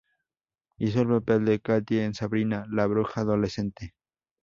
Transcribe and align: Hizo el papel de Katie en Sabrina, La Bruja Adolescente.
Hizo 0.79 1.01
el 1.01 1.09
papel 1.09 1.45
de 1.45 1.59
Katie 1.59 2.03
en 2.03 2.15
Sabrina, 2.15 2.65
La 2.71 2.87
Bruja 2.87 3.21
Adolescente. 3.21 3.93